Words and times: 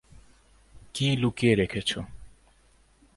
কী 0.93 1.07
লুকিয়ে 1.15 1.53
রেখেছ? 1.55 1.91